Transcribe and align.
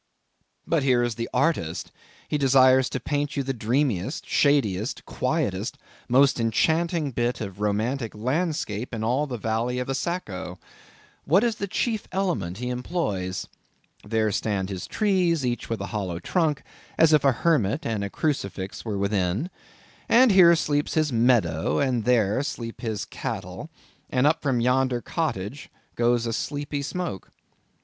But 0.65 0.81
here 0.81 1.03
is 1.03 1.15
an 1.19 1.27
artist. 1.31 1.91
He 2.27 2.39
desires 2.39 2.89
to 2.89 2.99
paint 2.99 3.37
you 3.37 3.43
the 3.43 3.53
dreamiest, 3.53 4.27
shadiest, 4.27 5.05
quietest, 5.05 5.77
most 6.09 6.39
enchanting 6.39 7.11
bit 7.11 7.39
of 7.39 7.59
romantic 7.59 8.15
landscape 8.15 8.95
in 8.95 9.03
all 9.03 9.27
the 9.27 9.37
valley 9.37 9.77
of 9.77 9.85
the 9.85 9.93
Saco. 9.93 10.57
What 11.25 11.43
is 11.43 11.57
the 11.57 11.67
chief 11.67 12.07
element 12.11 12.57
he 12.57 12.69
employs? 12.69 13.45
There 14.03 14.31
stand 14.31 14.69
his 14.71 14.87
trees, 14.87 15.45
each 15.45 15.69
with 15.69 15.81
a 15.81 15.85
hollow 15.93 16.17
trunk, 16.17 16.63
as 16.97 17.13
if 17.13 17.23
a 17.23 17.31
hermit 17.31 17.85
and 17.85 18.03
a 18.03 18.09
crucifix 18.09 18.83
were 18.83 18.97
within; 18.97 19.51
and 20.09 20.31
here 20.31 20.55
sleeps 20.55 20.95
his 20.95 21.13
meadow, 21.13 21.77
and 21.77 22.05
there 22.05 22.41
sleep 22.41 22.81
his 22.81 23.05
cattle; 23.05 23.69
and 24.09 24.25
up 24.25 24.41
from 24.41 24.61
yonder 24.61 24.99
cottage 24.99 25.69
goes 25.95 26.25
a 26.25 26.33
sleepy 26.33 26.81
smoke. 26.81 27.29